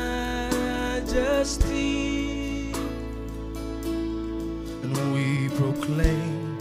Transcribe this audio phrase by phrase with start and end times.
[4.83, 6.59] and we proclaim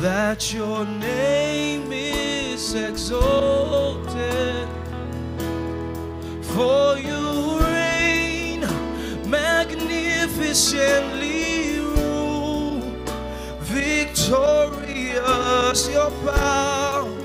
[0.00, 4.68] that your name is exalted.
[6.42, 8.60] For you reign
[9.28, 12.80] magnificently, rule
[13.60, 15.10] victorious,
[15.90, 17.15] your power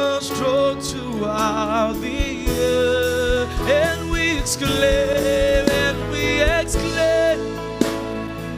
[0.00, 6.24] a stroke throughout the earth, and we exclaim, and we
[6.58, 7.38] exclaim,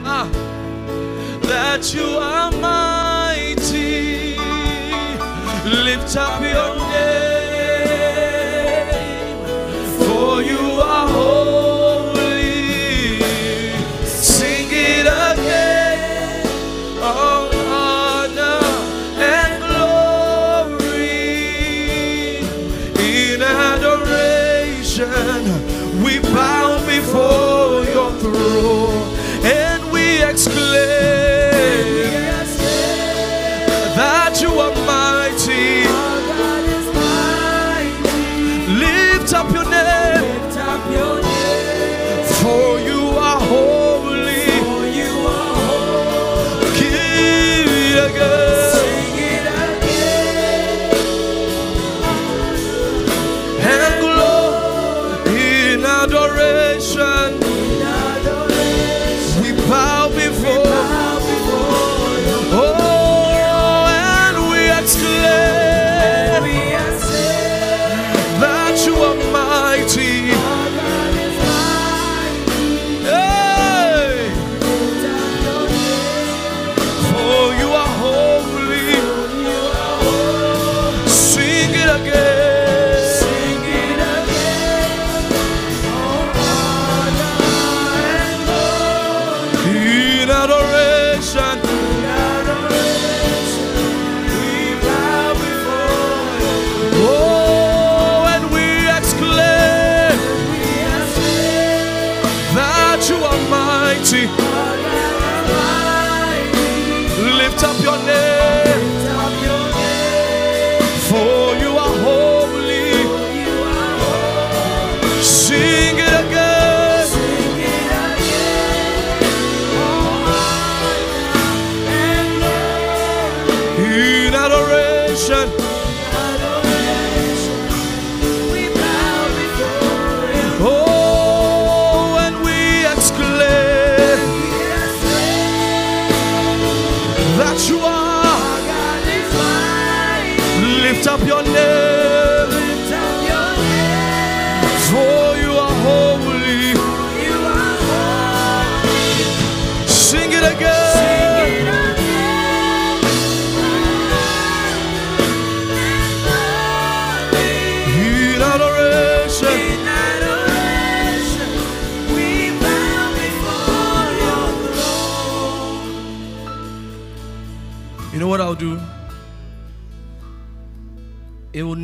[0.05, 0.29] ah,
[1.43, 4.37] that you are mighty.
[5.87, 7.22] Lift up your name,
[34.33, 34.72] that you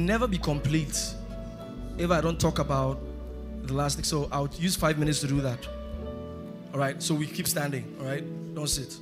[0.09, 1.15] never be complete
[1.99, 2.99] if I don't talk about
[3.65, 4.05] the last thing.
[4.05, 5.69] So I'll use five minutes to do that.
[6.73, 7.01] All right.
[7.03, 7.85] So we keep standing.
[8.01, 8.25] All right.
[8.55, 8.97] Don't sit.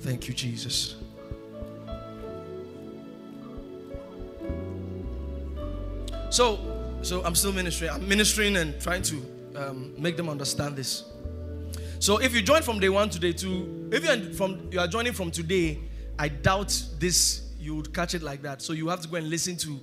[0.00, 0.96] Thank you, Jesus.
[6.28, 6.58] So,
[7.00, 7.90] so I'm still ministering.
[7.90, 9.16] I'm ministering and trying to
[9.56, 11.04] um, make them understand this.
[12.00, 14.86] So if you join from day one to day two, if you from you are
[14.86, 15.78] joining from today,
[16.18, 18.62] I doubt this you would catch it like that.
[18.62, 19.80] So you have to go and listen to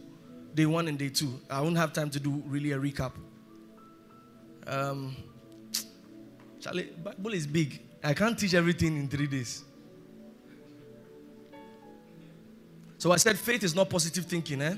[0.56, 1.40] day one and day two.
[1.50, 3.12] I won't have time to do really a recap.
[4.66, 5.18] Um,
[6.62, 7.82] Charlie, Bible is big.
[8.02, 9.66] I can't teach everything in three days.
[12.98, 14.76] So I said faith is not positive thinking, eh?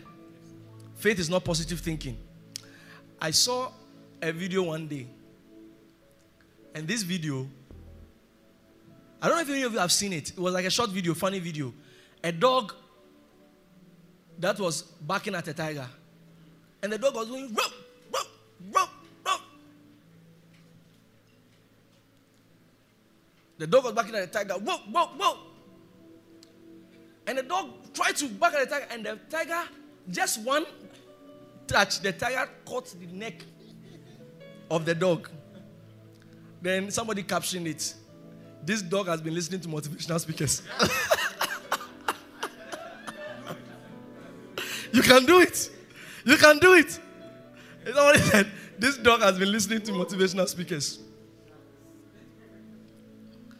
[0.95, 2.17] Faith is not positive thinking.
[3.21, 3.71] I saw
[4.19, 5.05] a video one day
[6.73, 7.47] and this video,
[9.21, 10.31] I don't know if any of you have seen it.
[10.31, 11.71] It was like a short video, funny video.
[12.23, 12.73] A dog
[14.39, 15.87] that was barking at a tiger.
[16.81, 17.73] And the dog was going, ruff,
[18.13, 18.27] ruff,
[18.71, 18.93] ruff,
[19.25, 19.41] ruff.
[23.57, 25.37] The dog was barking at the tiger, whoa, whoa, whoa.
[27.27, 29.63] And the dog tried to bark at the tiger, and the tiger,
[30.11, 30.65] just one
[31.67, 33.43] touch, the tiger caught the neck
[34.69, 35.29] of the dog.
[36.61, 37.93] Then somebody captioned it.
[38.63, 40.61] This dog has been listening to motivational speakers.
[44.95, 45.69] You can do it.
[46.23, 46.99] You can do it.
[47.83, 48.47] Somebody said,
[48.79, 50.99] This dog has been listening to motivational speakers.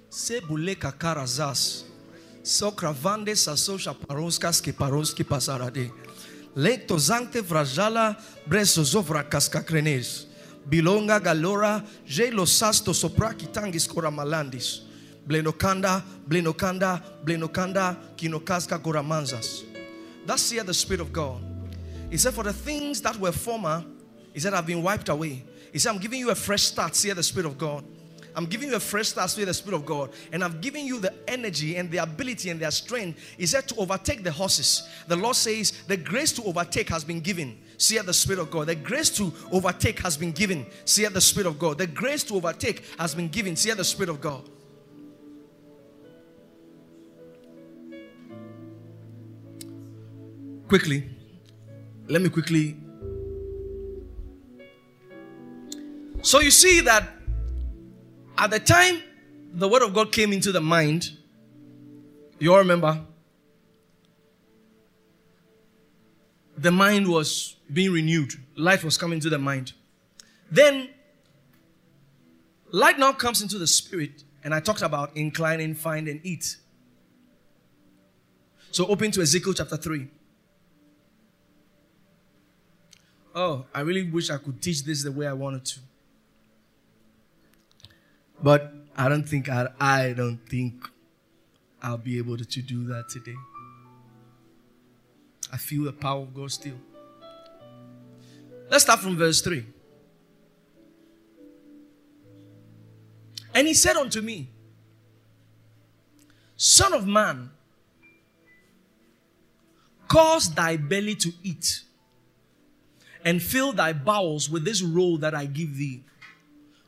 [0.09, 1.83] Sebule kakarazas.
[2.41, 5.91] Sokravande sasosha paronskas ke paronski pasarade.
[6.55, 8.15] Leto zante vrajala
[8.47, 10.27] breso zovra kaskakrenes.
[10.65, 14.88] Bilonga galora je lo sasto sopra kitangis koramalandis.
[15.27, 19.75] Blenokanda, blenokanda, blenokanda, kinokaska goramanzas.
[20.25, 21.42] That's here the Spirit of God.
[22.10, 23.83] He said, For the things that were former,
[24.33, 25.44] he said, have been wiped away.
[25.72, 27.83] He said, I'm giving you a fresh start, here the Spirit of God.
[28.36, 30.12] I'm giving you a fresh start, here the Spirit of God.
[30.31, 33.19] And I'm giving you the energy and the ability and their strength.
[33.38, 34.88] He said to overtake the horses.
[35.07, 37.57] The Lord says, The grace to overtake has been given.
[37.77, 38.68] See the Spirit of God.
[38.68, 40.66] The grace to overtake has been given.
[40.83, 41.77] See the Spirit of God.
[41.77, 43.56] The grace to overtake has been given.
[43.56, 44.50] See the Spirit of God.
[50.67, 51.07] Quickly,
[52.07, 52.75] let me quickly.
[56.23, 57.07] So you see that
[58.35, 59.01] at the time
[59.53, 61.12] the word of God came into the mind,
[62.39, 63.00] you all remember?
[66.57, 69.73] The mind was being renewed, light was coming to the mind.
[70.50, 70.89] Then,
[72.71, 76.57] light now comes into the spirit, and I talked about inclining, find, and eat.
[78.71, 80.09] So, open to Ezekiel chapter 3.
[83.37, 85.79] Oh, I really wish I could teach this the way I wanted to.
[88.41, 90.89] But I don't think I, I don't think
[91.83, 93.35] I'll be able to, to do that today.
[95.51, 96.77] I feel the power of God still.
[98.69, 99.65] Let's start from verse 3.
[103.53, 104.49] And he said unto me,
[106.55, 107.51] Son of man,
[110.07, 111.83] cause thy belly to eat
[113.25, 116.04] and fill thy bowels with this roll that I give thee.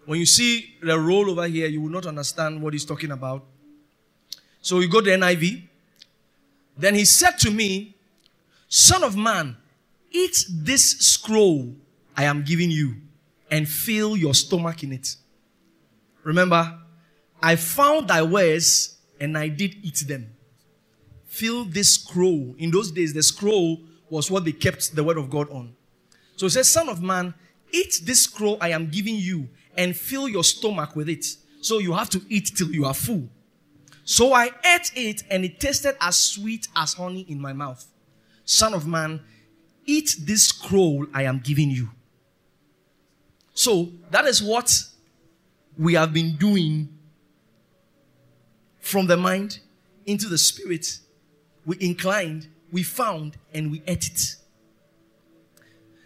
[0.05, 3.43] When you see the roll over here, you will not understand what he's talking about.
[4.61, 5.63] So you go to NIV.
[6.77, 7.95] Then he said to me,
[8.69, 9.57] Son of man,
[10.11, 11.75] eat this scroll
[12.17, 12.95] I am giving you
[13.51, 15.15] and fill your stomach in it.
[16.23, 16.79] Remember,
[17.41, 20.31] I found thy words and I did eat them.
[21.27, 22.55] Fill this scroll.
[22.57, 25.76] In those days, the scroll was what they kept the word of God on.
[26.37, 27.33] So he says, Son of man,
[27.73, 31.25] eat this scroll I am giving you and fill your stomach with it.
[31.59, 33.27] So you have to eat till you are full.
[34.05, 37.85] So I ate it and it tasted as sweet as honey in my mouth.
[38.45, 39.19] Son of man,
[39.85, 41.89] eat this scroll I am giving you.
[43.53, 44.71] So that is what
[45.77, 46.87] we have been doing
[48.79, 49.59] from the mind
[50.05, 50.99] into the spirit.
[51.65, 54.36] We inclined, we found, and we ate it.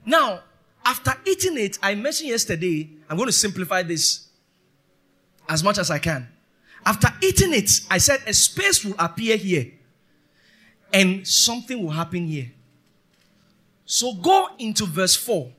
[0.06, 0.42] Now,
[0.84, 4.28] after eating it, I mentioned yesterday, I'm going to simplify this
[5.48, 6.28] as much as I can.
[6.86, 9.72] After eating it, I said a space will appear here
[10.94, 12.52] and something will happen here.
[13.86, 15.52] So go into verse 4.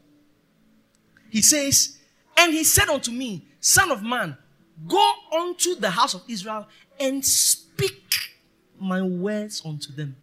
[1.31, 1.99] He says,
[2.37, 4.37] And he said unto me, Son of man,
[4.88, 6.67] go unto the house of Israel
[6.99, 8.12] and speak
[8.81, 10.17] my words unto them.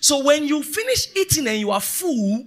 [0.00, 2.46] So when you finish eating and you are full,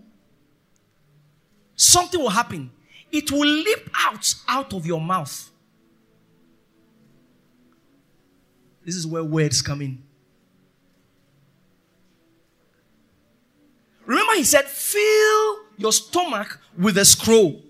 [1.75, 2.71] something will happen.
[3.11, 5.49] It will leap out out of your mouth.
[8.85, 10.03] This is where words come in.
[14.05, 17.64] Remember, he said, fill your stomach with a scroll.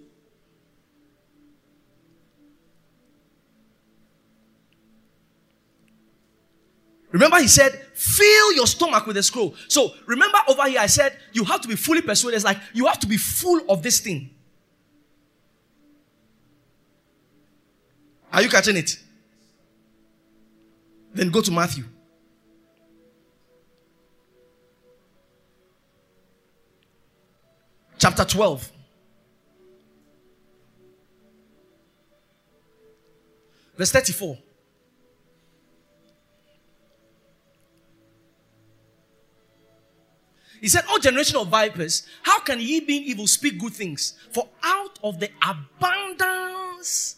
[7.15, 9.55] Remember, he said, fill your stomach with a scroll.
[9.69, 12.36] So, remember over here, I said, you have to be fully persuaded.
[12.36, 14.31] It's like you have to be full of this thing.
[18.34, 19.00] Are you catching it?
[21.13, 21.86] Then go to Matthew.
[27.98, 28.72] Chapter 12.
[33.77, 34.38] Verse 34.
[40.62, 44.13] He said, Oh, generation of vipers, how can ye being evil speak good things?
[44.31, 47.17] For out of the abundance.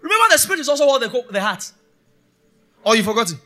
[0.00, 1.72] Remember, the spirit is also what they call the heart.
[2.84, 3.38] Oh, you forgot it?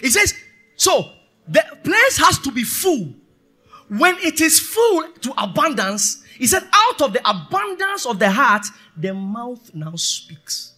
[0.00, 0.34] He says,
[0.76, 1.12] so
[1.46, 3.14] the place has to be full.
[3.88, 8.66] When it is full to abundance, he said, out of the abundance of the heart,
[8.96, 10.73] the mouth now speaks.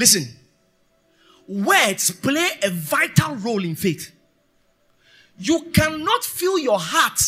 [0.00, 0.26] Listen,
[1.46, 4.10] words play a vital role in faith.
[5.38, 7.20] You cannot fill your heart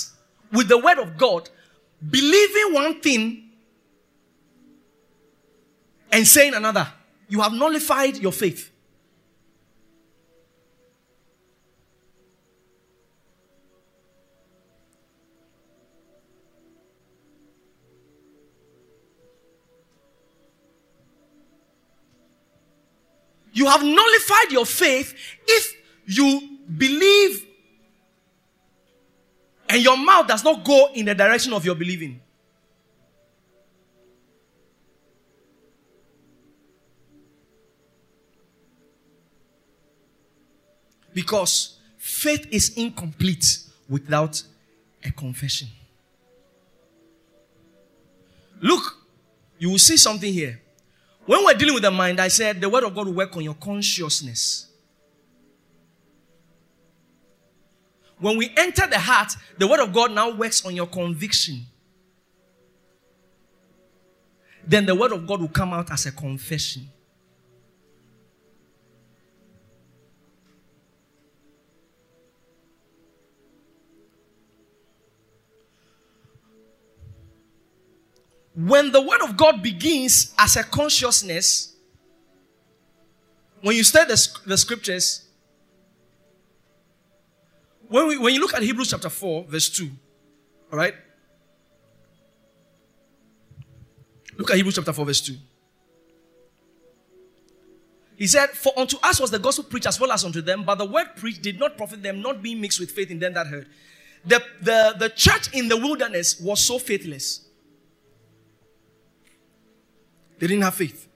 [0.51, 1.51] with the word of God,
[2.11, 3.51] believing one thing
[6.11, 6.89] and saying another.
[7.29, 8.72] You have nullified your faith.
[23.53, 25.15] You have nullified your faith
[25.47, 25.75] if
[26.07, 27.47] you believe
[29.73, 32.21] and your mouth does not go in the direction of your believing.
[41.15, 44.43] Because faith is incomplete without
[45.05, 45.69] a confession.
[48.61, 48.97] Look,
[49.59, 50.62] you will see something here.
[51.25, 53.45] When we're dealing with the mind, I said the word of God will work on
[53.45, 54.69] your consciousness.
[58.19, 61.67] When we enter the heart, the word of God now works on your conviction.
[64.65, 66.89] Then the word of God will come out as a confession.
[78.55, 81.75] When the word of God begins as a consciousness,
[83.63, 85.27] when you study the, the scriptures,
[87.89, 89.91] when, we, when you look at Hebrews chapter 4, verse 2,
[90.73, 90.95] all right?
[94.37, 95.37] Look at Hebrews chapter 4, verse 2.
[98.17, 100.77] He said, For unto us was the gospel preached as well as unto them, but
[100.77, 103.47] the word preached did not profit them, not being mixed with faith in them that
[103.47, 103.67] heard.
[104.25, 107.47] The, the, the church in the wilderness was so faithless
[110.43, 111.07] they didn't have faith.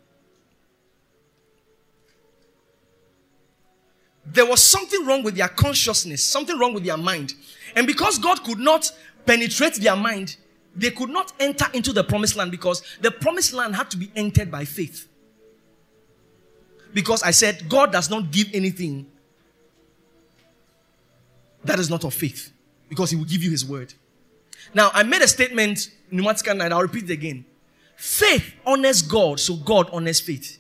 [4.25, 7.35] There was something wrong with their consciousness, something wrong with their mind.
[7.75, 8.89] And because God could not
[9.25, 10.37] penetrate their mind,
[10.77, 14.13] they could not enter into the promised land because the promised land had to be
[14.15, 15.09] entered by faith.
[16.95, 19.07] Because I said, God does not give anything
[21.65, 22.53] that is not of faith
[22.89, 23.93] because He will give you His word.
[24.73, 27.45] Now, I made a statement Pneumatica night, I'll repeat it again.
[27.97, 30.59] Faith honors God, so God honors faith.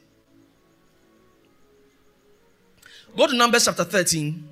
[3.16, 4.48] Go to Numbers chapter 13.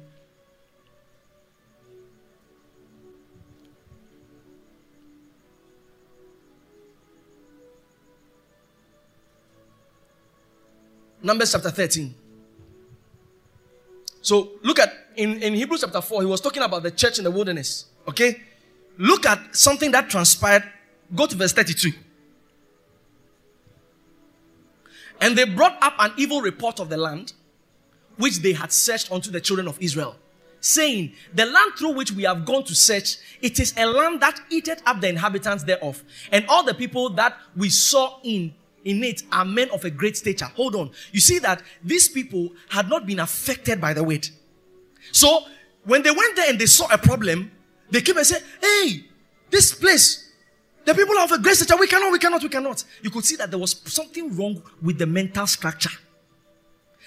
[11.23, 12.15] Numbers chapter 13.
[14.21, 17.25] So look at in, in Hebrews chapter 4, he was talking about the church in
[17.25, 17.87] the wilderness.
[18.09, 18.43] Okay?
[18.99, 20.65] Look at something that transpired.
[21.15, 21.93] Go to verse 32.
[25.25, 27.33] And they brought up an evil report of the land,
[28.19, 30.17] which they had searched unto the children of Israel,
[30.61, 34.39] saying, The land through which we have gone to search, it is a land that
[34.51, 36.05] eateth up the inhabitants thereof.
[36.31, 38.53] And all the people that we saw in
[38.85, 40.45] in it are men of a great stature.
[40.57, 40.91] Hold on.
[41.11, 44.31] You see that these people had not been affected by the weight.
[45.11, 45.47] So
[45.85, 47.51] when they went there and they saw a problem,
[47.91, 49.07] they came and said, Hey,
[49.49, 50.24] this place,
[50.85, 52.85] the people of a great stature, we cannot, we cannot, we cannot.
[53.03, 55.91] You could see that there was something wrong with the mental structure.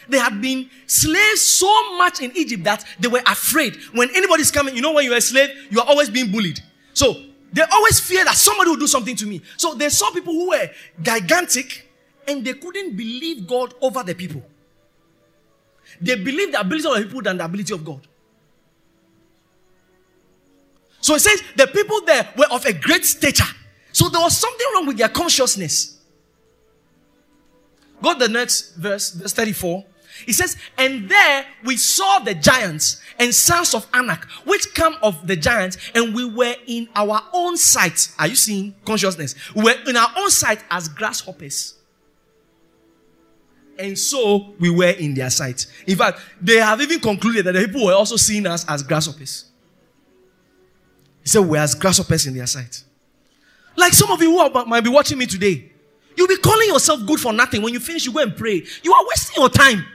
[0.09, 3.77] They had been slaves so much in Egypt that they were afraid.
[3.93, 6.59] When anybody's coming, you know, when you're a slave, you are always being bullied.
[6.93, 7.15] So
[7.51, 9.41] they always fear that somebody will do something to me.
[9.57, 10.69] So they saw people who were
[11.01, 11.89] gigantic
[12.27, 14.43] and they couldn't believe God over the people.
[16.01, 18.05] They believed the ability of the people than the ability of God.
[21.01, 23.45] So it says the people there were of a great stature.
[23.97, 25.97] So there was something wrong with their consciousness.
[27.99, 29.83] Go to the next verse, verse 34.
[30.27, 35.25] It says, And there we saw the giants and sons of Anak, which come of
[35.25, 38.11] the giants, and we were in our own sight.
[38.19, 39.33] Are you seeing consciousness?
[39.55, 41.73] We were in our own sight as grasshoppers.
[43.79, 45.65] And so we were in their sight.
[45.87, 49.45] In fact, they have even concluded that the people were also seeing us as grasshoppers.
[51.23, 52.83] He said, We're as grasshoppers in their sight.
[53.77, 55.71] Like some of you who are, might be watching me today.
[56.17, 57.61] You'll be calling yourself good for nothing.
[57.61, 58.63] When you finish, you go and pray.
[58.83, 59.85] You are wasting your time.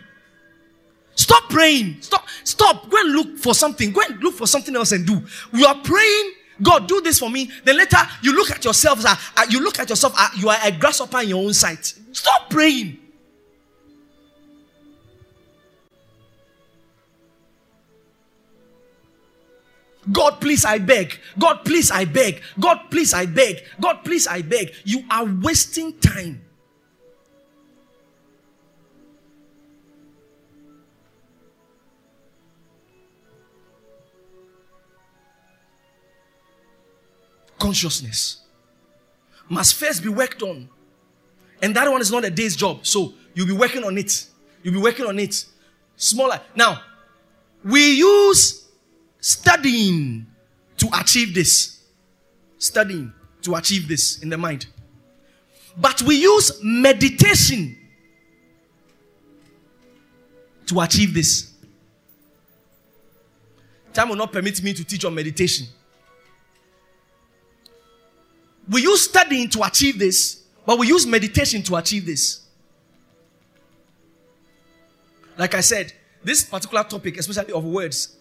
[1.17, 2.01] Stop praying.
[2.01, 2.27] Stop.
[2.45, 2.89] Stop.
[2.89, 3.93] Go and look for something.
[3.93, 5.21] Go and look for something else and do.
[5.53, 6.33] You are praying.
[6.63, 7.51] God, do this for me.
[7.65, 9.05] Then later, you look at yourself.
[9.05, 10.15] Uh, uh, you look at yourself.
[10.17, 11.93] Uh, you are a grasshopper in your own sight.
[12.13, 12.99] Stop praying.
[20.11, 21.19] God, please, I beg.
[21.39, 22.43] God, please, I beg.
[22.59, 23.63] God, please, I beg.
[23.81, 24.75] God, please, I beg.
[24.85, 26.41] You are wasting time.
[37.59, 38.41] Consciousness
[39.49, 40.69] must first be worked on.
[41.61, 42.85] And that one is not a day's job.
[42.85, 44.27] So you'll be working on it.
[44.65, 45.45] You'll be working on it.
[45.95, 46.41] Smaller.
[46.57, 46.83] Now,
[47.63, 48.62] we use
[49.23, 50.27] studying
[50.77, 51.81] to achieve this.
[52.59, 54.67] Studying to achieve this in the mind.
[55.77, 57.79] But we use meditation
[60.67, 61.51] to achieve this.
[63.93, 65.67] Time will not permit me to teach on meditation.
[68.71, 72.41] We use studying to achieve this, but we use meditation to achieve this.
[75.37, 78.17] Like I said, this particular topic, especially of words,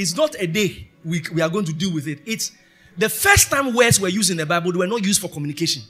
[0.00, 2.20] is not a day we, we are going to deal with it.
[2.24, 2.52] It's
[2.96, 5.82] the first time words were used in the Bible, they were not used for communication.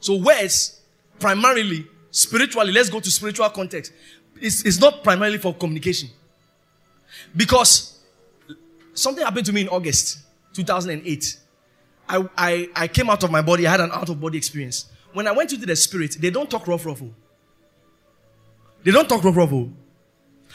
[0.00, 0.80] So, words,
[1.18, 3.92] primarily, spiritually, let's go to spiritual context,
[4.40, 6.10] it's, it's not primarily for communication.
[7.34, 8.00] Because
[8.92, 10.18] something happened to me in August
[10.52, 11.38] 2008.
[12.06, 14.86] I, I, I came out of my body, I had an out of body experience.
[15.14, 17.00] When I went into the spirit, they don't talk rough, rough.
[18.82, 19.68] They don't talk rough, rough.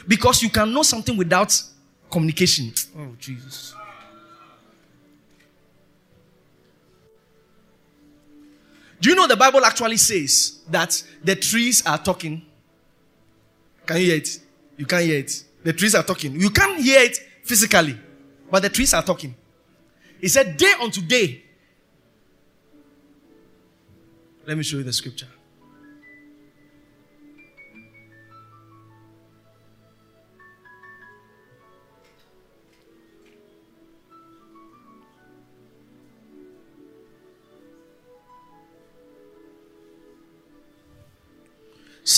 [0.07, 1.53] Because you can know something without
[2.09, 2.73] communication.
[2.97, 3.75] Oh, Jesus.
[9.01, 12.41] Do you know the Bible actually says that the trees are talking?
[13.85, 14.39] Can you hear it?
[14.77, 15.43] You can't hear it.
[15.63, 16.39] The trees are talking.
[16.39, 17.97] You can't hear it physically,
[18.51, 19.35] but the trees are talking.
[20.19, 21.43] He said, Day unto day.
[24.45, 25.27] Let me show you the scripture.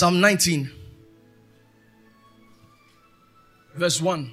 [0.02, 0.68] Psalm 19,
[3.76, 4.32] verse 1.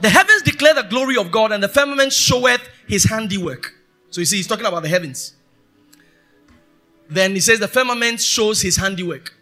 [0.00, 3.74] The heavens declare the glory of God, and the firmament showeth his handiwork.
[4.10, 5.34] So you see, he's talking about the heavens.
[7.10, 9.34] Then he says the firmament shows his handiwork.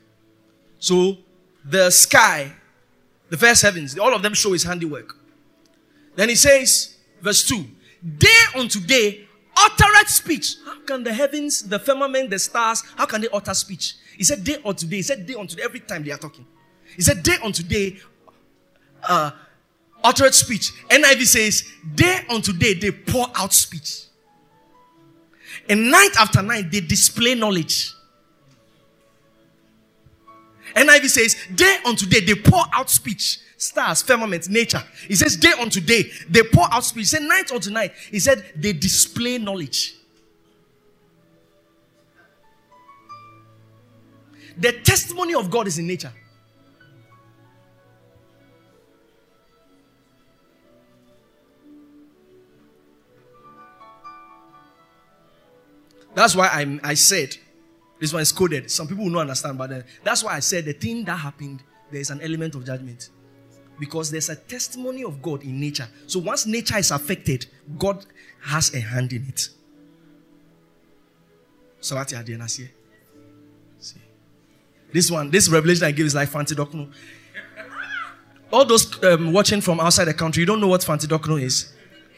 [0.78, 1.18] So
[1.62, 2.54] the sky,
[3.28, 5.16] the first heavens, all of them show his handiwork.
[6.16, 7.62] Then he says, verse 2
[8.16, 9.28] Day unto day
[9.66, 10.56] uttereth speech.
[10.64, 13.94] How can the heavens, the firmament, the stars, how can they utter speech?
[14.16, 14.96] He said day unto day.
[14.96, 16.46] He said day unto day every time they are talking.
[16.96, 17.98] He said day unto day
[19.08, 19.30] uh,
[20.02, 20.72] uttered speech.
[20.88, 24.04] NIV says day unto day they pour out speech.
[25.68, 27.92] And night after night they display knowledge.
[30.74, 34.82] NIV says day unto day they pour out speech stars, firmament, nature.
[35.06, 37.02] He says, day unto day, they pour out speech.
[37.02, 37.92] He said, night unto night.
[38.10, 39.96] He said, they display knowledge.
[44.56, 46.12] The testimony of God is in nature.
[56.14, 57.36] That's why I, I said,
[58.00, 58.70] this one is coded.
[58.70, 61.62] Some people will not understand, but then, that's why I said the thing that happened,
[61.90, 63.10] there is an element of judgment
[63.80, 65.88] because there's a testimony of God in nature.
[66.06, 67.46] So once nature is affected,
[67.78, 68.04] God
[68.42, 69.48] has a hand in it.
[71.80, 72.22] So what here?
[73.80, 74.00] See.
[74.92, 76.92] This one, this revelation I give is like Fanti Dokno.
[78.52, 81.72] All those um, watching from outside the country, you don't know what Fanti Dokno is.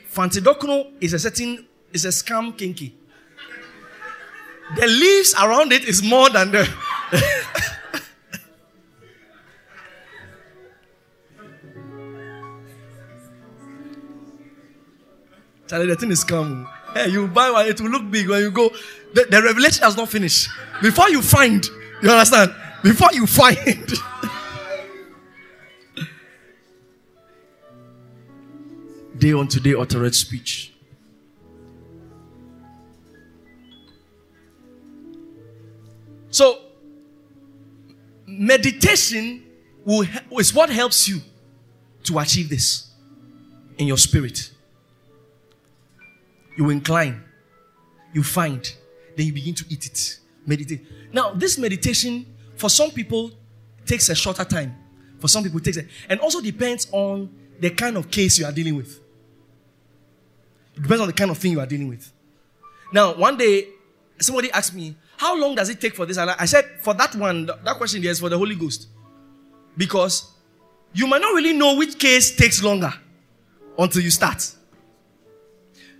[0.08, 2.94] Fanti Dokno is a certain, is a scam kinky.
[4.76, 6.68] The leaves around it is more than the.
[15.72, 16.68] Charlie, the thing is come.
[16.92, 18.68] Hey, you buy one, it will look big when you go.
[19.14, 20.50] The, the revelation has not finished.
[20.82, 21.64] Before you find,
[22.02, 22.54] you understand?
[22.82, 23.56] Before you find.
[29.18, 30.74] day on today uttered speech.
[36.28, 36.58] So,
[38.26, 39.42] meditation
[39.86, 40.06] will,
[40.38, 41.22] is what helps you
[42.04, 42.90] to achieve this
[43.78, 44.50] in your spirit
[46.56, 47.22] you incline,
[48.12, 48.72] you find,
[49.16, 50.18] then you begin to eat it.
[50.46, 50.84] Meditate.
[51.12, 53.30] Now, this meditation, for some people,
[53.86, 54.76] takes a shorter time.
[55.20, 58.52] For some people, takes a, and also depends on the kind of case you are
[58.52, 59.00] dealing with.
[60.76, 62.12] It depends on the kind of thing you are dealing with.
[62.92, 63.68] Now, one day,
[64.18, 66.16] somebody asked me, How long does it take for this?
[66.16, 68.88] And I said, For that one, that question is for the Holy Ghost.
[69.76, 70.32] Because
[70.92, 72.92] you might not really know which case takes longer
[73.78, 74.54] until you start.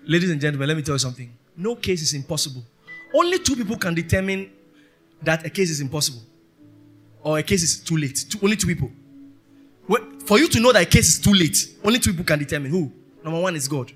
[0.05, 1.33] Ladies and gentlemen, let me tell you something.
[1.57, 2.65] No case is impossible.
[3.15, 4.51] Only two people can determine
[5.23, 6.23] that a case is impossible
[7.23, 8.25] or a case is too late.
[8.29, 8.91] Two, only two people.
[10.25, 12.71] For you to know that a case is too late, only two people can determine
[12.71, 12.93] who.
[13.25, 13.93] Number one is God.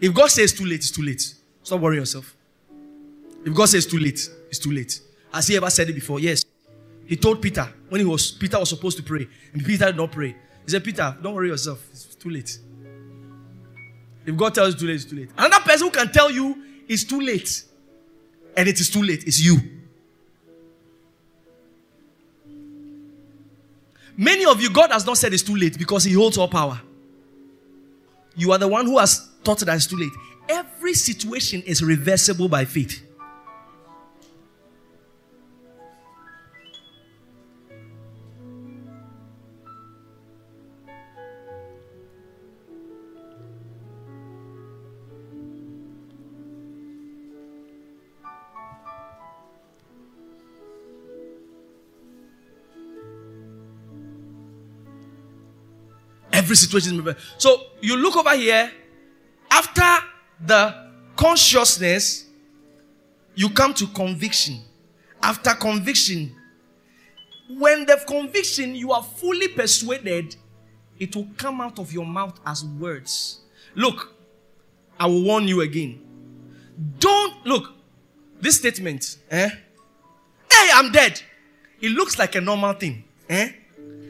[0.00, 1.34] If God says too late, it's too late.
[1.62, 2.34] Stop worrying yourself.
[3.44, 5.00] If God says too late, it's too late.
[5.32, 6.20] Has he ever said it before?
[6.20, 6.44] Yes.
[7.06, 10.10] He told Peter when he was Peter was supposed to pray, and Peter did not
[10.10, 10.34] pray.
[10.64, 11.86] He said, Peter, don't worry yourself.
[11.90, 12.58] It's too late.
[14.26, 15.30] If God tells you too late, it's too late.
[15.36, 16.56] Another person who can tell you
[16.88, 17.64] it's too late,
[18.56, 19.58] and it is too late, is you.
[24.16, 26.80] Many of you, God has not said it's too late because He holds all power.
[28.36, 30.12] You are the one who has thought that it's too late.
[30.48, 33.03] Every situation is reversible by faith.
[56.54, 58.70] Every situation So you look over here,
[59.50, 60.06] after
[60.40, 62.26] the consciousness,
[63.34, 64.60] you come to conviction.
[65.20, 66.32] After conviction,
[67.58, 70.36] when the conviction you are fully persuaded,
[71.00, 73.40] it will come out of your mouth as words.
[73.74, 74.14] Look,
[75.00, 76.00] I will warn you again.
[77.00, 77.72] Don't look,
[78.40, 79.48] this statement, eh?
[80.52, 81.20] Hey, I'm dead.
[81.80, 83.50] It looks like a normal thing, eh?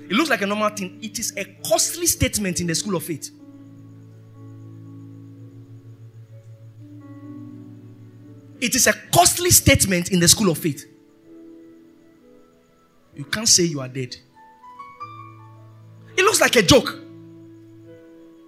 [0.08, 0.98] It looks like a normal thing.
[1.02, 3.30] It is a costly statement in the school of faith.
[8.60, 10.84] It is a costly statement in the school of faith.
[13.14, 14.16] You can't say you are dead.
[16.16, 16.98] It looks like a joke.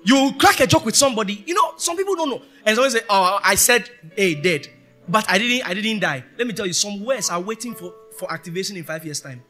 [0.04, 1.42] You crack a joke with somebody.
[1.46, 2.42] You know, some people don't know.
[2.64, 4.68] And someone say, Oh, I said, hey, dead.
[5.08, 6.24] But I didn't, I didn't die.
[6.38, 9.42] Let me tell you, some words are waiting for, for activation in five years' time.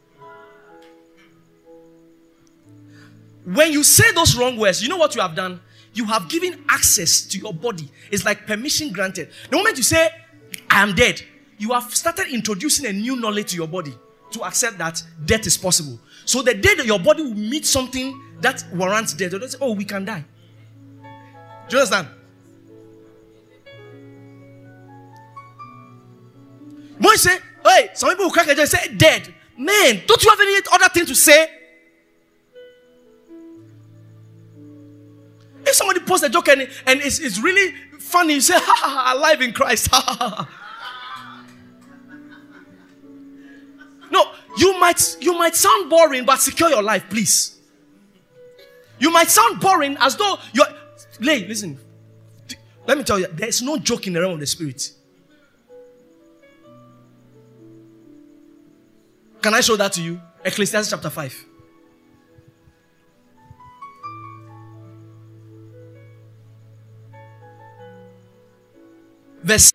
[3.46, 5.60] When you say those wrong words, you know what you have done?
[5.94, 7.88] You have given access to your body.
[8.10, 9.30] It's like permission granted.
[9.48, 10.10] The moment you say,
[10.68, 11.22] I am dead,
[11.56, 13.94] you have started introducing a new knowledge to your body
[14.32, 15.98] to accept that death is possible.
[16.24, 19.74] So the day that your body will meet something that warrants death, don't say, Oh,
[19.74, 20.24] we can die.
[21.68, 22.08] Do you understand?
[26.98, 29.32] When you say, Hey, some people will crack and say, Dead.
[29.56, 31.55] Man, don't you have any other thing to say?
[35.66, 38.88] If somebody posts a joke and, and it's, it's really funny, you say, ha ha
[38.88, 39.88] ha, alive in Christ.
[39.92, 40.62] Ha ha ha.
[44.08, 47.58] No, you might you might sound boring, but secure your life, please.
[49.00, 50.66] You might sound boring as though you're
[51.20, 51.78] lay, listen.
[52.86, 54.92] Let me tell you, there's no joke in the realm of the spirit.
[59.42, 60.20] Can I show that to you?
[60.44, 61.46] Ecclesiastes chapter 5.
[69.46, 69.72] Verse.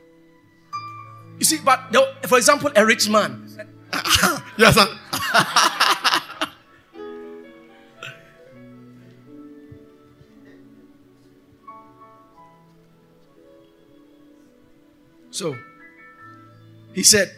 [1.39, 1.95] You see, but
[2.27, 3.47] for example, a rich man.
[4.57, 4.86] yes, sir.
[15.31, 15.57] so,
[16.93, 17.31] he said,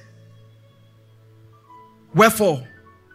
[2.14, 2.68] Wherefore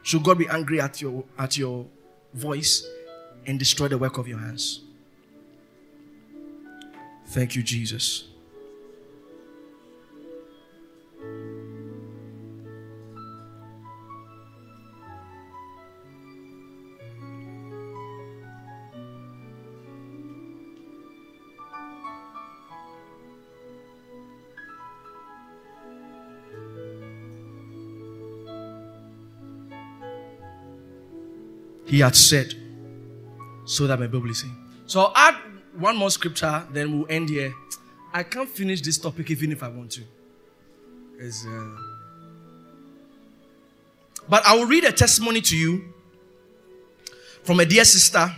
[0.02, 1.86] should God be angry at your at your
[2.34, 2.84] voice
[3.46, 4.80] and destroy the work of your hands?
[7.26, 8.27] Thank you, Jesus.
[31.88, 32.54] He had said,
[33.64, 34.56] so that my Bible is saying.
[34.86, 35.34] So I'll add
[35.78, 37.52] one more scripture, then we'll end here.
[38.12, 40.02] I can't finish this topic even if I want to.
[41.20, 41.80] Uh...
[44.28, 45.92] But I will read a testimony to you
[47.42, 48.30] from a dear sister.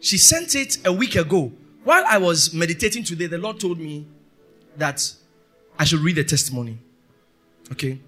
[0.00, 1.52] She sent it a week ago.
[1.84, 4.06] While I was meditating today, the Lord told me
[4.76, 5.12] that
[5.78, 6.78] I should read the testimony.
[7.72, 7.98] Okay?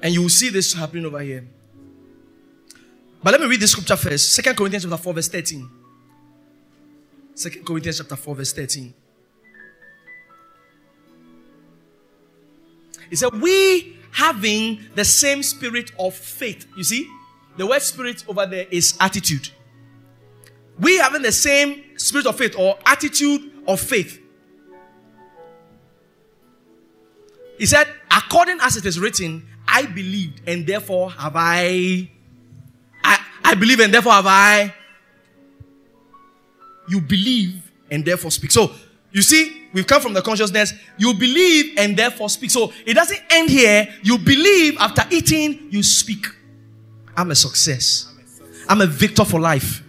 [0.00, 1.46] And you will see this happening over here.
[3.22, 4.32] But let me read this scripture first.
[4.32, 5.70] Second Corinthians chapter 4, verse 13.
[7.34, 8.94] Second Corinthians chapter 4, verse 13.
[13.10, 16.66] He said, We having the same spirit of faith.
[16.76, 17.08] You see,
[17.56, 19.50] the word spirit over there is attitude.
[20.80, 24.20] We having the same spirit of faith or attitude of faith.
[27.58, 32.10] He said, according as it is written, I believed and therefore have I
[33.44, 34.74] I believe and therefore have I.
[36.88, 38.50] You believe and therefore speak.
[38.50, 38.72] So,
[39.12, 40.72] you see, we've come from the consciousness.
[40.96, 42.50] You believe and therefore speak.
[42.50, 43.88] So, it doesn't end here.
[44.02, 46.26] You believe after eating, you speak.
[47.16, 48.12] I'm a success.
[48.68, 49.82] I'm a victor for life.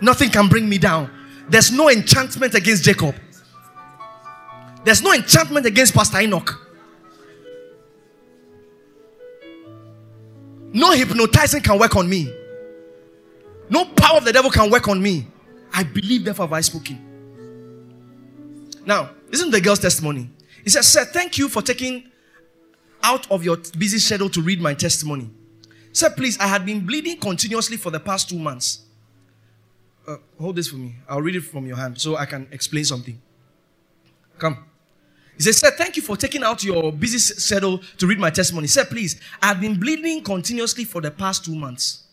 [0.00, 1.10] Nothing can bring me down.
[1.48, 3.14] There's no enchantment against Jacob.
[4.84, 6.66] There's no enchantment against Pastor Enoch.
[10.72, 12.32] No hypnotizing can work on me.
[13.70, 15.26] No power of the devil can work on me.
[15.72, 17.04] I believe, therefore, have I spoken.
[18.86, 20.30] Now, listen to the girl's testimony.
[20.64, 22.10] He says, Sir, thank you for taking
[23.02, 25.30] out of your busy schedule to read my testimony.
[25.92, 28.86] Sir, please, I had been bleeding continuously for the past two months.
[30.06, 30.96] Uh, hold this for me.
[31.08, 33.20] I'll read it from your hand so I can explain something.
[34.38, 34.64] Come.
[35.36, 38.66] He says, Sir, thank you for taking out your busy schedule to read my testimony.
[38.66, 42.07] Sir, please, I've been bleeding continuously for the past two months.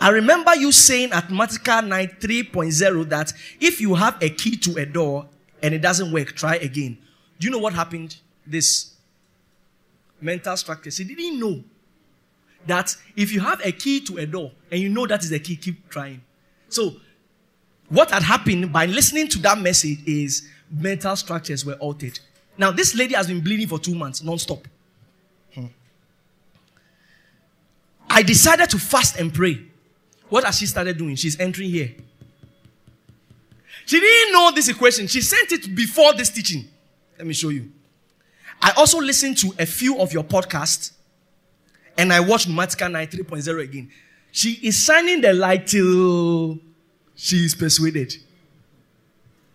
[0.00, 4.76] I remember you saying at Mathematica 9 3.0 that if you have a key to
[4.76, 5.26] a door
[5.62, 6.98] and it doesn't work, try again.
[7.38, 8.16] Do you know what happened?
[8.46, 8.94] This
[10.20, 10.90] mental structure.
[10.90, 11.64] He didn't know
[12.66, 15.38] that if you have a key to a door and you know that is the
[15.38, 16.20] key, keep trying.
[16.68, 16.96] So,
[17.88, 22.18] what had happened by listening to that message is mental structures were altered.
[22.58, 24.66] Now, this lady has been bleeding for two months non-stop.
[25.54, 25.66] Hmm.
[28.10, 29.60] I decided to fast and pray.
[30.28, 31.16] What has she started doing?
[31.16, 31.94] She's entering here.
[33.86, 35.06] She didn't know this equation.
[35.06, 36.64] She sent it before this teaching.
[37.16, 37.70] Let me show you.
[38.60, 40.92] I also listened to a few of your podcasts
[41.96, 43.90] and I watched Mathematica 9 3.0 again.
[44.32, 46.58] She is shining the light till
[47.14, 48.14] she is persuaded.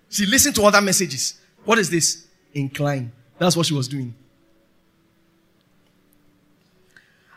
[0.10, 1.40] She listened to other messages.
[1.66, 2.26] What is this?
[2.54, 3.12] Incline.
[3.38, 4.16] That's what she was doing.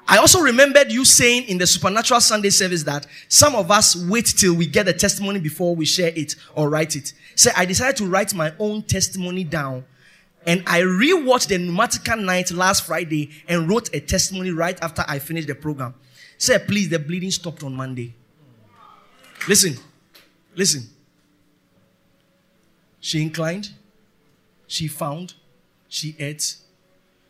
[0.06, 4.26] I also remembered you saying in the supernatural Sunday service that some of us wait
[4.26, 7.12] till we get the testimony before we share it or write it.
[7.36, 9.84] So I decided to write my own testimony down.
[10.46, 15.18] And I rewatched the Pneumatica night last Friday and wrote a testimony right after I
[15.18, 15.94] finished the program.
[16.36, 18.14] Say, please, the bleeding stopped on Monday.
[19.48, 19.76] Listen,
[20.54, 20.90] listen.
[23.00, 23.70] She inclined,
[24.66, 25.34] she found,
[25.88, 26.56] she ate,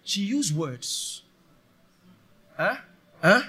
[0.05, 1.24] she used words.
[2.57, 2.77] Huh?
[3.21, 3.43] Huh?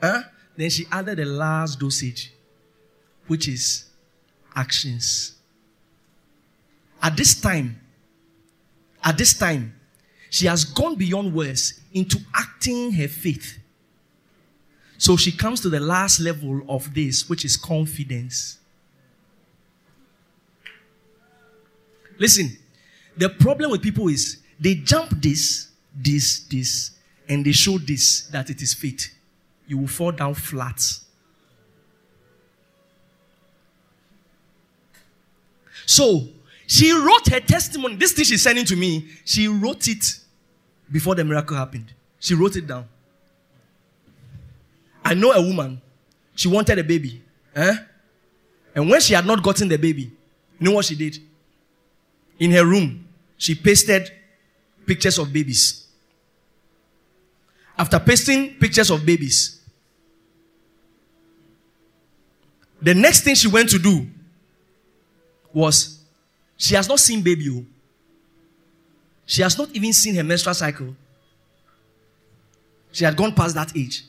[0.00, 0.22] Huh?
[0.56, 2.32] Then she added the last dosage,
[3.26, 3.86] which is
[4.54, 5.34] actions.
[7.02, 7.80] At this time,
[9.02, 9.74] at this time,
[10.30, 13.58] she has gone beyond words into acting her faith.
[14.96, 18.58] So she comes to the last level of this, which is confidence.
[22.18, 22.56] Listen,
[23.16, 26.92] the problem with people is they jump this, this, this,
[27.28, 29.14] and they show this that it is faith.
[29.66, 30.80] You will fall down flat.
[35.86, 36.28] So
[36.66, 37.96] she wrote her testimony.
[37.96, 40.04] This thing she's sending to me, she wrote it
[40.90, 41.92] before the miracle happened.
[42.18, 42.88] She wrote it down.
[45.04, 45.80] I know a woman,
[46.34, 47.22] she wanted a baby.
[47.54, 47.76] Eh?
[48.74, 50.10] And when she had not gotten the baby,
[50.58, 51.18] you know what she did?
[52.38, 53.06] In her room,
[53.36, 54.10] she pasted
[54.86, 55.83] pictures of babies.
[57.76, 59.60] After pasting pictures of babies,
[62.80, 64.06] the next thing she went to do
[65.52, 66.00] was
[66.56, 67.48] she has not seen baby.
[67.50, 67.64] Oh.
[69.26, 70.94] She has not even seen her menstrual cycle.
[72.92, 74.04] She had gone past that age.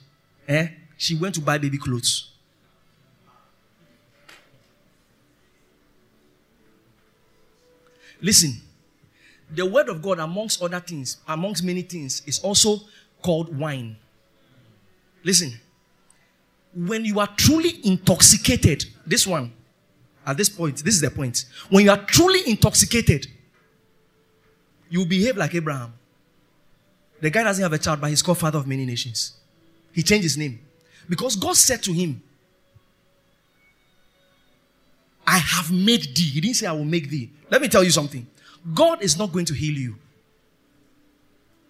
[0.47, 0.67] Eh?
[0.97, 2.32] She went to buy baby clothes.
[8.21, 8.62] Listen,
[9.51, 12.82] the word of God, amongst other things, amongst many things, is also
[13.25, 13.97] called wine.
[15.23, 15.51] Listen,
[16.75, 19.51] when you are truly intoxicated, this one,
[20.27, 21.45] at this point, this is the point.
[21.69, 23.25] When you are truly intoxicated,
[24.89, 25.93] you behave like Abraham.
[27.19, 29.33] The guy doesn't have a child, but he's called father of many nations.
[29.91, 30.59] He changed his name.
[31.09, 32.21] Because God said to him,
[35.25, 36.29] I have made thee.
[36.35, 37.31] He didn't say, I will make thee.
[37.49, 38.27] Let me tell you something.
[38.75, 39.95] God is not going to heal you.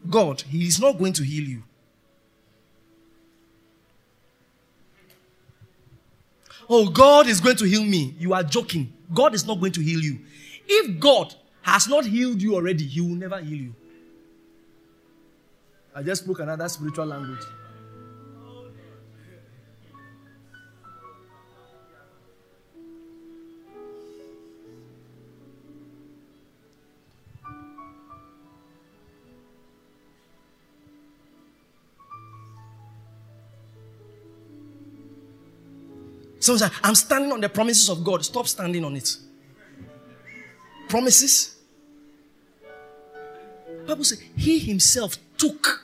[0.09, 1.63] God, He is not going to heal you.
[6.69, 8.15] Oh, God is going to heal me.
[8.17, 8.91] You are joking.
[9.13, 10.19] God is not going to heal you.
[10.67, 13.75] If God has not healed you already, He will never heal you.
[15.93, 17.43] I just spoke another spiritual language.
[36.45, 38.23] Someone I'm standing on the promises of God.
[38.23, 39.17] Stop standing on it.
[40.87, 41.55] Promises?
[43.87, 45.83] Bible says he himself took.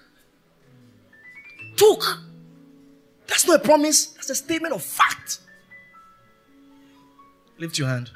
[1.75, 2.19] Took.
[3.27, 5.39] That's not a promise, that's a statement of fact.
[7.57, 8.11] Lift your hand.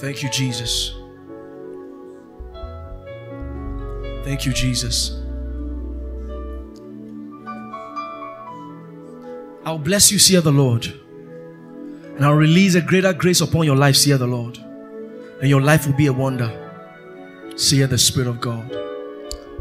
[0.00, 0.94] Thank you, Jesus.
[4.22, 5.20] Thank you, Jesus.
[9.64, 10.86] I'll bless you, see the Lord.
[10.86, 14.56] And I'll release a greater grace upon your life, see the Lord.
[15.40, 16.50] And your life will be a wonder.
[17.56, 18.70] See the Spirit of God.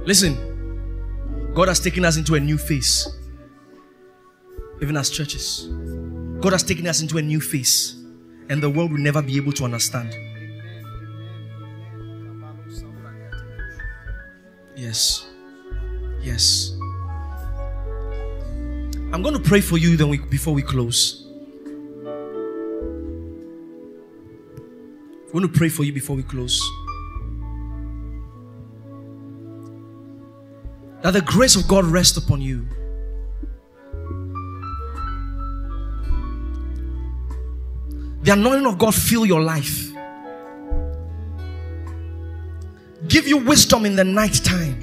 [0.06, 3.08] Listen, God has taken us into a new phase,
[4.84, 5.68] even as churches.
[6.40, 7.96] God has taken us into a new phase,
[8.50, 10.16] and the world will never be able to understand.
[14.78, 15.28] Yes.
[16.22, 16.78] Yes.
[19.12, 21.26] I'm going to pray for you then we, before we close.
[25.26, 26.62] I'm going to pray for you before we close.
[31.02, 32.68] That the grace of God rest upon you.
[38.22, 39.87] The anointing of God fill your life.
[43.18, 44.78] Give you wisdom in the night time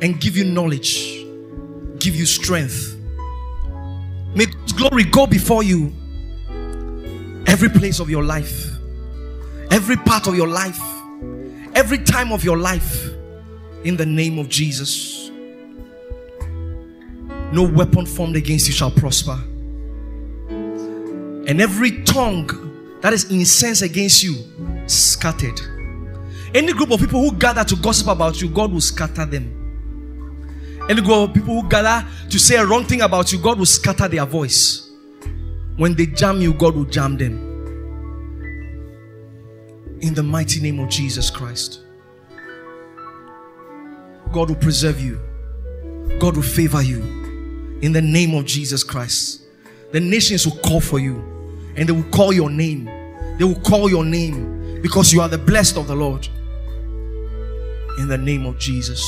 [0.00, 1.20] and give you knowledge
[2.00, 2.96] give you strength.
[4.34, 5.92] May glory go before you.
[7.46, 8.70] Every place of your life,
[9.70, 10.80] every part of your life,
[11.74, 13.08] every time of your life,
[13.84, 15.30] in the name of Jesus.
[17.52, 19.38] No weapon formed against you shall prosper.
[20.48, 24.36] And every tongue that is incensed against you,
[24.86, 25.60] scattered.
[26.54, 29.56] Any group of people who gather to gossip about you, God will scatter them.
[30.88, 33.66] Any group of people who gather to say a wrong thing about you, God will
[33.66, 34.90] scatter their voice.
[35.76, 37.46] When they jam you, God will jam them.
[40.00, 41.80] In the mighty name of Jesus Christ.
[44.32, 45.20] God will preserve you.
[46.18, 47.00] God will favor you.
[47.82, 49.42] In the name of Jesus Christ.
[49.92, 51.16] The nations will call for you
[51.76, 52.86] and they will call your name.
[53.38, 56.28] They will call your name because you are the blessed of the Lord.
[57.98, 59.04] In the name of Jesus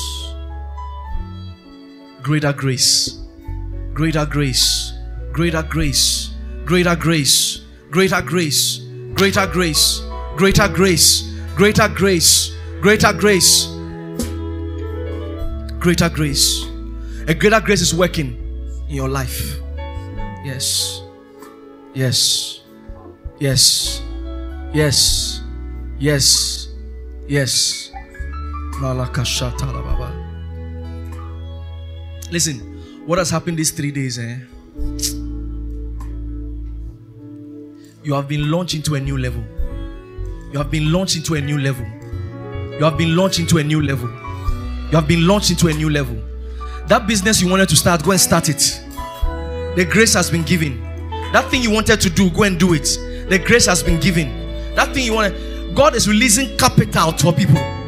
[2.22, 3.18] greater grace,
[3.92, 4.92] greater grace,
[5.32, 6.30] greater grace,
[6.64, 8.80] greater grace, greater grace,
[9.14, 10.00] greater grace,
[10.36, 11.22] greater grace,
[11.56, 13.66] greater grace, greater grace,
[15.80, 16.64] greater grace.
[17.28, 18.36] A greater grace is working
[18.88, 19.56] in your life.
[20.44, 21.02] Yes,
[21.94, 22.62] yes,
[23.40, 24.02] yes,
[24.72, 25.40] yes,
[25.98, 26.68] yes,
[27.28, 27.91] yes.
[32.32, 32.58] Listen,
[33.06, 34.38] what has happened these three days, eh?
[38.02, 39.44] You have been launched into a new level.
[40.52, 41.86] You have been launched into a new level.
[42.76, 44.08] You have been launched into a new level.
[44.08, 46.16] You have been launched into a new level.
[46.88, 48.82] That business you wanted to start, go and start it.
[49.76, 50.80] The grace has been given.
[51.32, 52.98] That thing you wanted to do, go and do it.
[53.28, 54.74] The grace has been given.
[54.74, 57.81] That thing you wanted, God is releasing capital to people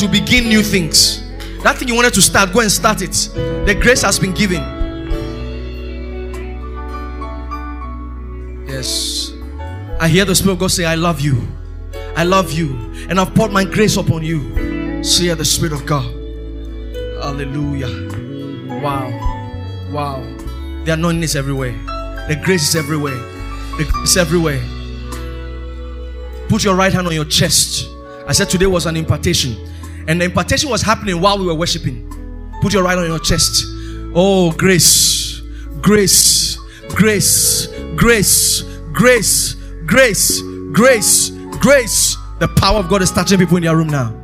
[0.00, 1.20] to begin new things.
[1.62, 3.12] That thing you wanted to start, go and start it.
[3.66, 4.62] The grace has been given.
[8.66, 9.32] Yes.
[10.00, 11.46] I hear the Spirit of God say, I love you.
[12.16, 12.74] I love you.
[13.10, 15.04] And I've poured my grace upon you.
[15.04, 16.10] See the Spirit of God.
[17.22, 17.90] Hallelujah.
[18.80, 19.10] Wow.
[19.92, 20.22] Wow.
[20.86, 21.72] The anointing is everywhere.
[22.26, 23.18] The grace is everywhere.
[23.76, 24.62] The grace is everywhere.
[26.48, 27.86] Put your right hand on your chest.
[28.26, 29.69] I said today was an impartation.
[30.08, 32.06] And the impartation was happening while we were worshiping.
[32.60, 33.64] Put your right on your chest.
[34.14, 35.40] Oh, grace,
[35.80, 36.58] grace,
[36.94, 39.54] grace, grace, grace,
[39.86, 40.40] grace,
[40.72, 41.30] grace,
[41.60, 42.16] grace.
[42.38, 44.16] The power of God is touching people in your room now.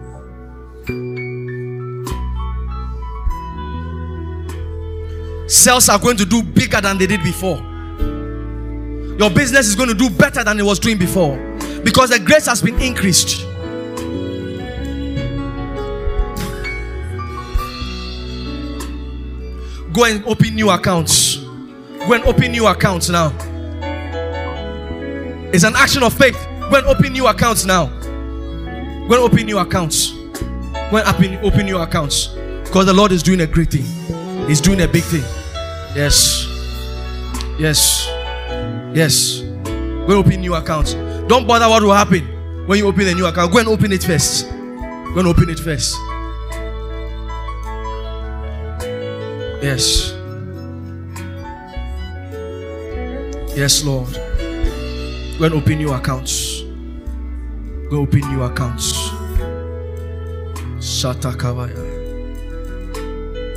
[5.49, 7.59] Sales are going to do bigger than they did before.
[9.19, 11.37] Your business is going to do better than it was doing before
[11.85, 13.47] because the grace has been increased.
[19.97, 21.37] Go and open new accounts.
[21.37, 23.33] Go and open new accounts now.
[25.55, 26.37] It's an action of faith.
[26.71, 27.87] Go and open new accounts now.
[27.87, 30.11] Go and open new accounts.
[30.11, 32.27] Go and open, open new accounts.
[32.65, 33.87] Because the Lord is doing a great thing.
[34.47, 35.25] He's doing a big thing.
[35.97, 36.47] Yes.
[37.59, 38.07] Yes.
[38.95, 39.41] Yes.
[39.65, 39.71] Go
[40.05, 40.93] and open new accounts.
[41.27, 42.21] Don't bother what will happen
[42.67, 43.51] when you open a new account.
[43.51, 44.47] Go and open it first.
[44.47, 45.97] Go and open it first.
[49.63, 50.13] Yes.
[53.57, 54.13] Yes, Lord.
[55.39, 56.63] Go and open new accounts.
[57.91, 58.93] Go open new accounts.
[60.79, 61.95] Shatakavaya.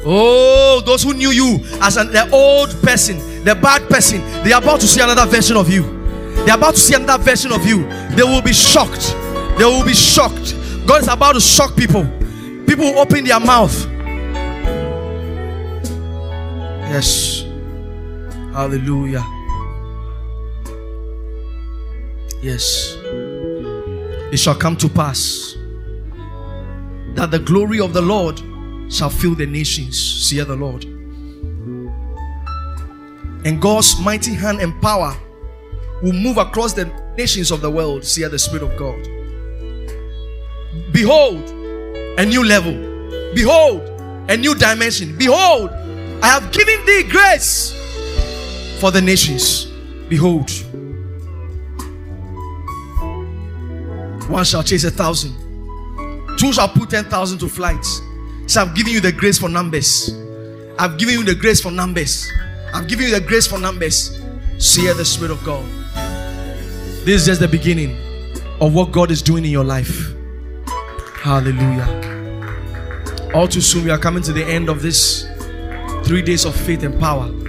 [0.06, 4.62] Oh, those who knew you as an the old person, the bad person, they are
[4.62, 5.84] about to see another version of you.
[6.46, 7.86] They are about to see another version of you.
[8.16, 9.14] They will be shocked.
[9.58, 10.56] They will be shocked.
[10.88, 12.04] God is about to shock people.
[12.66, 13.86] People will open their mouth.
[16.90, 17.44] Yes.
[18.52, 19.24] Hallelujah.
[22.42, 22.98] Yes.
[24.32, 25.56] It shall come to pass
[27.14, 28.42] that the glory of the Lord
[28.92, 30.86] shall fill the nations, See the Lord.
[33.46, 35.16] And God's mighty hand and power
[36.02, 36.86] will move across the
[37.18, 39.00] nations of the world, See the Spirit of God.
[40.92, 41.50] Behold,
[42.18, 42.74] a new level.
[43.36, 43.82] Behold,
[44.30, 45.16] a new dimension.
[45.18, 45.70] Behold,
[46.22, 47.72] I have given thee grace
[48.80, 49.66] for the nations.
[50.10, 50.50] Behold,
[54.30, 55.36] one shall chase a thousand,
[56.38, 57.86] two shall put ten thousand to flight.
[58.48, 60.12] So I've given you the grace for numbers.
[60.80, 62.28] I've given you the grace for numbers.
[62.74, 64.20] I've given you the grace for numbers.
[64.58, 65.66] See the Spirit of God.
[67.06, 67.96] This is just the beginning
[68.60, 70.14] of what God is doing in your life.
[71.22, 71.88] Hallelujah.
[73.34, 75.26] All too soon, we are coming to the end of this
[76.10, 77.49] three days of faith and power.